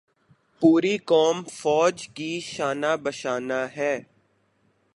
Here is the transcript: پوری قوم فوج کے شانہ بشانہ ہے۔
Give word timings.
پوری 0.61 0.97
قوم 0.97 1.43
فوج 1.53 2.07
کے 2.07 2.39
شانہ 2.39 2.95
بشانہ 3.03 3.59
ہے۔ 3.77 3.93